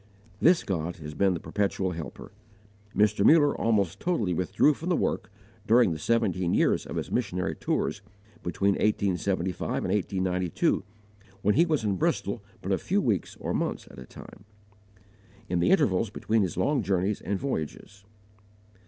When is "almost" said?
3.55-3.99